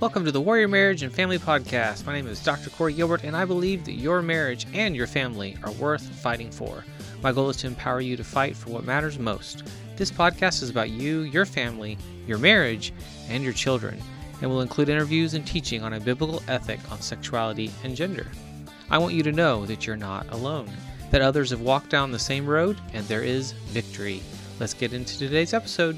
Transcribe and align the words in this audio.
Welcome 0.00 0.24
to 0.26 0.30
the 0.30 0.40
Warrior 0.40 0.68
Marriage 0.68 1.02
and 1.02 1.12
Family 1.12 1.40
Podcast. 1.40 2.06
My 2.06 2.12
name 2.12 2.28
is 2.28 2.40
Dr. 2.44 2.70
Corey 2.70 2.92
Gilbert, 2.92 3.24
and 3.24 3.36
I 3.36 3.44
believe 3.44 3.84
that 3.84 3.94
your 3.94 4.22
marriage 4.22 4.64
and 4.72 4.94
your 4.94 5.08
family 5.08 5.56
are 5.64 5.72
worth 5.72 6.08
fighting 6.20 6.52
for. 6.52 6.84
My 7.20 7.32
goal 7.32 7.50
is 7.50 7.56
to 7.56 7.66
empower 7.66 8.00
you 8.00 8.16
to 8.16 8.22
fight 8.22 8.56
for 8.56 8.70
what 8.70 8.84
matters 8.84 9.18
most. 9.18 9.64
This 9.96 10.12
podcast 10.12 10.62
is 10.62 10.70
about 10.70 10.90
you, 10.90 11.22
your 11.22 11.44
family, 11.44 11.98
your 12.28 12.38
marriage, 12.38 12.92
and 13.28 13.42
your 13.42 13.52
children, 13.52 14.00
and 14.40 14.48
will 14.48 14.60
include 14.60 14.88
interviews 14.88 15.34
and 15.34 15.44
teaching 15.44 15.82
on 15.82 15.94
a 15.94 16.00
biblical 16.00 16.44
ethic 16.46 16.78
on 16.92 17.00
sexuality 17.00 17.72
and 17.82 17.96
gender. 17.96 18.28
I 18.90 18.98
want 18.98 19.14
you 19.14 19.24
to 19.24 19.32
know 19.32 19.66
that 19.66 19.84
you're 19.84 19.96
not 19.96 20.30
alone, 20.32 20.70
that 21.10 21.22
others 21.22 21.50
have 21.50 21.60
walked 21.60 21.90
down 21.90 22.12
the 22.12 22.20
same 22.20 22.46
road, 22.46 22.80
and 22.92 23.04
there 23.08 23.24
is 23.24 23.50
victory. 23.50 24.22
Let's 24.60 24.74
get 24.74 24.92
into 24.92 25.18
today's 25.18 25.54
episode. 25.54 25.96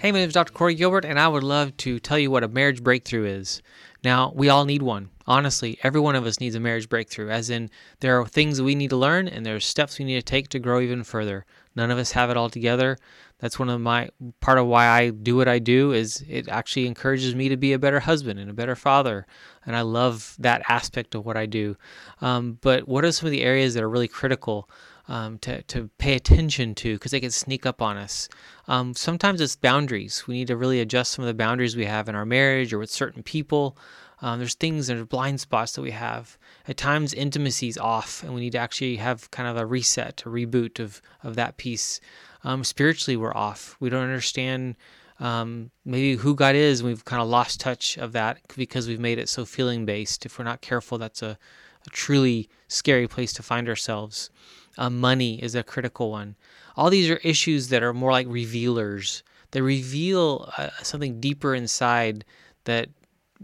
Hey, 0.00 0.12
my 0.12 0.20
name 0.20 0.28
is 0.28 0.32
Dr. 0.32 0.54
Corey 0.54 0.74
Gilbert, 0.76 1.04
and 1.04 1.20
I 1.20 1.28
would 1.28 1.42
love 1.42 1.76
to 1.76 2.00
tell 2.00 2.18
you 2.18 2.30
what 2.30 2.42
a 2.42 2.48
marriage 2.48 2.82
breakthrough 2.82 3.26
is. 3.26 3.60
Now, 4.02 4.32
we 4.34 4.48
all 4.48 4.64
need 4.64 4.80
one. 4.80 5.10
Honestly, 5.26 5.78
every 5.82 6.00
one 6.00 6.16
of 6.16 6.24
us 6.24 6.40
needs 6.40 6.54
a 6.54 6.60
marriage 6.60 6.88
breakthrough, 6.88 7.28
as 7.28 7.50
in, 7.50 7.68
there 8.00 8.18
are 8.18 8.26
things 8.26 8.56
that 8.56 8.64
we 8.64 8.74
need 8.74 8.88
to 8.88 8.96
learn 8.96 9.28
and 9.28 9.44
there 9.44 9.56
are 9.56 9.60
steps 9.60 9.98
we 9.98 10.06
need 10.06 10.14
to 10.14 10.22
take 10.22 10.48
to 10.48 10.58
grow 10.58 10.80
even 10.80 11.04
further. 11.04 11.44
None 11.76 11.90
of 11.90 11.98
us 11.98 12.12
have 12.12 12.30
it 12.30 12.38
all 12.38 12.48
together. 12.48 12.96
That's 13.40 13.58
one 13.58 13.68
of 13.68 13.78
my 13.82 14.08
part 14.40 14.56
of 14.56 14.68
why 14.68 14.86
I 14.86 15.10
do 15.10 15.36
what 15.36 15.48
I 15.48 15.58
do 15.58 15.92
is 15.92 16.24
it 16.26 16.48
actually 16.48 16.86
encourages 16.86 17.34
me 17.34 17.50
to 17.50 17.58
be 17.58 17.74
a 17.74 17.78
better 17.78 18.00
husband 18.00 18.40
and 18.40 18.50
a 18.50 18.54
better 18.54 18.76
father, 18.76 19.26
and 19.66 19.76
I 19.76 19.82
love 19.82 20.34
that 20.38 20.62
aspect 20.70 21.14
of 21.14 21.26
what 21.26 21.36
I 21.36 21.44
do. 21.44 21.76
Um, 22.22 22.56
but 22.62 22.88
what 22.88 23.04
are 23.04 23.12
some 23.12 23.26
of 23.26 23.32
the 23.32 23.42
areas 23.42 23.74
that 23.74 23.82
are 23.82 23.88
really 23.90 24.08
critical? 24.08 24.66
Um, 25.08 25.38
to, 25.38 25.62
to 25.62 25.90
pay 25.98 26.14
attention 26.14 26.74
to 26.76 26.94
because 26.94 27.12
they 27.12 27.20
can 27.20 27.30
sneak 27.30 27.66
up 27.66 27.82
on 27.82 27.96
us. 27.96 28.28
Um, 28.68 28.94
sometimes 28.94 29.40
it's 29.40 29.56
boundaries. 29.56 30.24
We 30.26 30.34
need 30.34 30.48
to 30.48 30.56
really 30.56 30.80
adjust 30.80 31.12
some 31.12 31.22
of 31.22 31.26
the 31.26 31.34
boundaries 31.34 31.76
we 31.76 31.86
have 31.86 32.08
in 32.08 32.14
our 32.14 32.26
marriage 32.26 32.72
or 32.72 32.78
with 32.78 32.90
certain 32.90 33.22
people. 33.22 33.76
Um, 34.22 34.38
there's 34.38 34.54
things 34.54 34.86
that 34.86 34.98
are 34.98 35.06
blind 35.06 35.40
spots 35.40 35.72
that 35.72 35.82
we 35.82 35.92
have. 35.92 36.36
At 36.68 36.76
times, 36.76 37.14
intimacy's 37.14 37.78
off, 37.78 38.22
and 38.22 38.34
we 38.34 38.42
need 38.42 38.52
to 38.52 38.58
actually 38.58 38.96
have 38.96 39.30
kind 39.30 39.48
of 39.48 39.56
a 39.56 39.64
reset, 39.64 40.22
a 40.26 40.28
reboot 40.28 40.78
of, 40.78 41.00
of 41.22 41.36
that 41.36 41.56
piece. 41.56 42.00
Um, 42.44 42.62
spiritually, 42.64 43.16
we're 43.16 43.34
off. 43.34 43.76
We 43.80 43.88
don't 43.88 44.02
understand 44.02 44.76
um, 45.20 45.70
maybe 45.84 46.16
who 46.16 46.34
God 46.34 46.54
is, 46.54 46.80
and 46.80 46.88
we've 46.88 47.04
kind 47.04 47.22
of 47.22 47.28
lost 47.28 47.60
touch 47.60 47.98
of 47.98 48.12
that 48.12 48.38
because 48.56 48.88
we've 48.88 48.98
made 48.98 49.18
it 49.18 49.28
so 49.28 49.44
feeling 49.44 49.84
based. 49.84 50.24
If 50.24 50.38
we're 50.38 50.46
not 50.46 50.62
careful, 50.62 50.98
that's 50.98 51.22
a, 51.22 51.38
a 51.86 51.90
truly 51.90 52.48
scary 52.68 53.06
place 53.06 53.32
to 53.34 53.42
find 53.42 53.68
ourselves. 53.68 54.30
Uh, 54.78 54.88
money 54.88 55.42
is 55.42 55.54
a 55.54 55.62
critical 55.62 56.10
one. 56.10 56.36
All 56.74 56.88
these 56.88 57.10
are 57.10 57.16
issues 57.18 57.68
that 57.68 57.82
are 57.82 57.92
more 57.92 58.12
like 58.12 58.26
revealers. 58.28 59.22
They 59.50 59.60
reveal 59.60 60.50
uh, 60.56 60.70
something 60.82 61.20
deeper 61.20 61.54
inside 61.54 62.24
that 62.64 62.88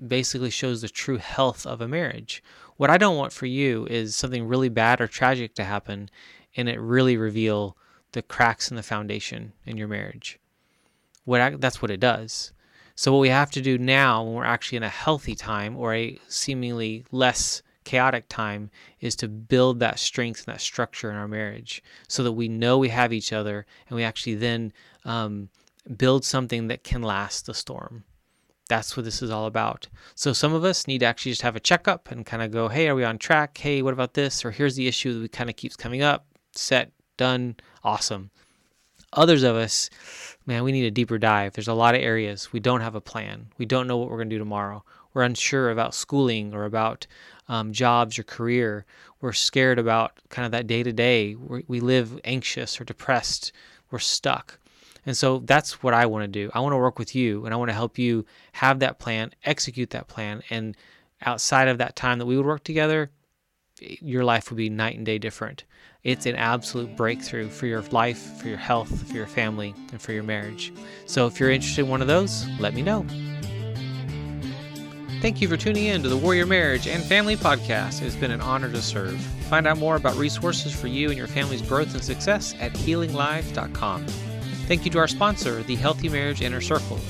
basically 0.09 0.51
shows 0.51 0.81
the 0.81 0.89
true 0.89 1.19
health 1.19 1.67
of 1.67 1.81
a 1.81 1.89
marriage. 1.89 2.43
What 2.77 2.91
I 2.91 2.99
don't 2.99 3.17
want 3.17 3.33
for 3.33 3.47
you 3.47 3.87
is 3.87 4.15
something 4.17 4.47
really 4.47 4.69
bad 4.69 5.01
or 5.01 5.07
tragic 5.07 5.55
to 5.55 5.65
happen 5.65 6.11
and 6.57 6.69
it 6.69 6.81
really 6.81 7.17
reveal 7.17 7.77
the 8.13 8.23
cracks 8.23 8.71
in 8.71 8.77
the 8.77 8.83
foundation 8.83 9.53
in 9.67 9.77
your 9.77 9.89
marriage. 9.89 10.39
What 11.27 11.61
that's 11.61 11.83
what 11.83 11.91
it 11.91 12.01
does. 12.01 12.53
So 12.95 13.13
what 13.13 13.19
we 13.19 13.29
have 13.29 13.51
to 13.51 13.61
do 13.61 13.77
now 13.77 14.25
when 14.25 14.33
we're 14.33 14.45
actually 14.45 14.77
in 14.77 14.83
a 14.83 14.89
healthy 14.89 15.35
time 15.35 15.77
or 15.77 15.95
a 15.95 16.19
seemingly 16.29 17.05
less 17.13 17.63
chaotic 17.85 18.25
time 18.29 18.71
is 19.01 19.15
to 19.17 19.29
build 19.29 19.81
that 19.81 19.99
strength 19.99 20.47
and 20.47 20.55
that 20.55 20.61
structure 20.61 21.11
in 21.11 21.17
our 21.17 21.29
marriage 21.29 21.83
so 22.09 22.23
that 22.23 22.33
we 22.33 22.49
know 22.49 22.79
we 22.79 22.89
have 22.89 23.13
each 23.13 23.35
other 23.35 23.67
and 23.89 23.97
we 23.97 24.03
actually 24.03 24.35
then 24.35 24.73
um, 25.05 25.51
build 25.97 26.25
something 26.25 26.69
that 26.69 26.85
can 26.85 27.03
last 27.03 27.47
the 27.47 27.55
storm. 27.55 28.05
That's 28.69 28.97
what 28.97 29.05
this 29.05 29.23
is 29.23 29.31
all 29.31 29.47
about. 29.47 29.89
So 30.15 30.33
some 30.33 30.53
of 30.53 30.65
us 30.65 30.89
need 30.89 30.99
to 30.99 31.07
actually 31.07 31.33
just 31.33 31.43
have 31.43 31.55
a 31.55 31.61
checkup 31.61 32.11
and 32.11 32.27
kind 32.27 32.43
of 32.43 32.51
go, 32.51 32.69
hey, 32.69 32.89
are 32.89 32.95
we 32.95 33.05
on 33.05 33.19
track? 33.19 33.57
Hey, 33.57 33.83
what 33.83 33.93
about 33.93 34.15
this? 34.15 34.45
Or 34.45 34.51
here's 34.51 34.75
the 34.75 34.89
issue 34.89 35.15
that 35.15 35.21
we 35.21 35.29
kind 35.29 35.49
of 35.49 35.57
keeps 35.57 35.77
coming 35.77 36.03
up. 36.03 36.27
Set, 36.53 36.91
done, 37.17 37.57
awesome. 37.85 38.31
Others 39.13 39.45
of 39.45 39.55
us, 39.55 39.89
man, 40.47 40.63
we 40.65 40.73
need 40.73 40.87
a 40.87 40.91
deeper 40.91 41.19
dive. 41.19 41.53
There's 41.53 41.69
a 41.69 41.75
lot 41.75 41.95
of 41.95 42.01
areas 42.01 42.53
we 42.53 42.61
don't 42.61 42.81
have 42.81 42.95
a 42.95 43.01
plan. 43.01 43.49
We 43.59 43.67
don't 43.67 43.87
know 43.87 43.97
what 43.97 44.09
we're 44.09 44.17
going 44.17 44.31
to 44.31 44.35
do 44.35 44.39
tomorrow. 44.39 44.85
We're 45.13 45.23
unsure 45.23 45.71
about 45.71 45.95
schooling 45.95 46.55
or 46.55 46.65
about 46.65 47.07
um, 47.49 47.73
jobs 47.73 48.19
or 48.19 48.23
career. 48.23 48.85
We're 49.21 49.33
scared 49.33 49.79
about 49.79 50.13
kind 50.29 50.47
of 50.47 50.53
that 50.53 50.67
day 50.67 50.83
to 50.83 50.93
day. 50.93 51.35
We 51.35 51.81
live 51.81 52.21
anxious 52.25 52.81
or 52.81 52.85
depressed. 52.85 53.53
We're 53.91 53.99
stuck. 53.99 54.59
And 55.07 55.17
so 55.17 55.39
that's 55.39 55.83
what 55.83 55.95
I 55.95 56.07
want 56.07 56.25
to 56.25 56.29
do. 56.29 56.51
I 56.53 56.61
want 56.61 56.73
to 56.73 56.79
work 56.79 56.99
with 56.99 57.15
you 57.15 57.45
and 57.45 57.55
I 57.55 57.57
want 57.57 57.69
to 57.71 57.75
help 57.75 57.99
you 57.99 58.27
have 58.53 58.81
that 58.81 58.99
plan, 58.99 59.33
execute 59.45 59.91
that 59.91 60.09
plan. 60.09 60.43
And 60.51 60.77
outside 61.25 61.69
of 61.69 61.79
that 61.79 61.97
time 61.97 62.19
that 62.19 62.27
we 62.27 62.37
would 62.37 62.47
work 62.47 62.65
together, 62.65 63.11
your 63.81 64.25
life 64.25 64.51
would 64.51 64.57
be 64.57 64.71
night 64.71 64.97
and 64.97 65.07
day 65.07 65.19
different. 65.19 65.65
It's 66.05 66.27
an 66.27 66.37
absolute 66.37 66.97
breakthrough 66.97 67.49
for 67.49 67.67
your 67.67 67.83
life, 67.83 68.41
for 68.41 68.49
your 68.49 68.59
health, 68.59 69.09
for 69.09 69.15
your 69.15 69.27
family, 69.27 69.75
and 69.91 70.01
for 70.01 70.13
your 70.13 70.23
marriage. 70.23 70.73
So 71.07 71.27
if 71.27 71.41
you're 71.41 71.51
interested 71.51 71.83
in 71.83 71.89
one 71.89 72.01
of 72.01 72.09
those, 72.09 72.47
let 72.61 72.75
me 72.75 72.83
know. 72.83 73.05
Thank 75.21 75.41
you 75.41 75.49
for 75.49 75.57
tuning 75.57 75.87
in 75.87 76.03
to 76.03 76.09
the 76.09 76.17
Warrior 76.17 76.47
Marriage 76.47 76.87
and 76.87 77.03
Family 77.03 77.37
Podcast. 77.37 78.01
It 78.01 78.05
has 78.05 78.15
been 78.15 78.31
an 78.31 78.41
honor 78.41 78.71
to 78.71 78.83
serve. 78.83 79.19
Find 79.49 79.67
out 79.67 79.79
more 79.79 79.97
about 79.97 80.17
resources 80.17 80.79
for 80.79 80.87
you 80.87 81.09
and 81.09 81.19
your 81.19 81.27
family's 81.27 81.63
growth 81.63 81.95
and 81.95 82.05
success 82.05 82.55
at 82.61 82.73
healinglive.com. 82.75 84.07
Thank 84.07 84.85
you 84.85 84.91
to 84.93 84.99
our 84.99 85.09
sponsor, 85.09 85.63
the 85.63 85.77
Healthy 85.77 86.11
Marriage 86.11 86.43
Inner 86.43 86.61
Circle. 86.61 87.01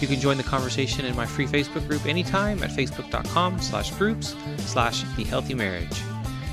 You 0.00 0.06
can 0.06 0.20
join 0.20 0.36
the 0.36 0.42
conversation 0.42 1.04
in 1.04 1.16
my 1.16 1.26
free 1.26 1.46
Facebook 1.46 1.86
group 1.88 2.06
anytime 2.06 2.62
at 2.62 2.70
facebook.com 2.70 3.60
slash 3.60 3.90
groups 3.92 4.36
slash 4.58 5.02
the 5.16 5.24
healthy 5.24 5.54
marriage. 5.54 6.00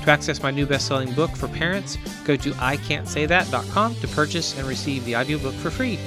To 0.04 0.10
access 0.10 0.42
my 0.42 0.50
new 0.50 0.66
best-selling 0.66 1.14
book 1.14 1.30
for 1.30 1.48
parents, 1.48 1.96
go 2.24 2.36
to 2.36 2.50
ican'tsaythat.com 2.52 3.94
to 3.94 4.08
purchase 4.08 4.58
and 4.58 4.68
receive 4.68 5.02
the 5.06 5.16
audiobook 5.16 5.54
for 5.54 5.70
free. 5.70 5.98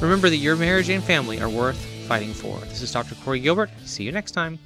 Remember 0.00 0.30
that 0.30 0.36
your 0.36 0.54
marriage 0.54 0.90
and 0.90 1.02
family 1.02 1.40
are 1.40 1.48
worth 1.48 1.84
fighting 2.06 2.32
for. 2.32 2.56
This 2.66 2.82
is 2.82 2.92
Dr. 2.92 3.16
Corey 3.16 3.40
Gilbert. 3.40 3.70
See 3.84 4.04
you 4.04 4.12
next 4.12 4.30
time. 4.30 4.60